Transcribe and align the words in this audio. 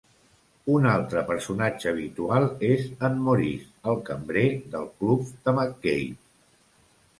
Un 0.75 0.85
altre 0.91 1.21
personatge 1.27 1.89
habitual 1.91 2.47
és 2.69 2.87
en 3.11 3.21
Maurice, 3.29 3.69
el 3.93 4.01
cambrer 4.09 4.47
del 4.75 4.91
club 5.05 5.31
de 5.47 5.57
McCabe. 5.61 6.11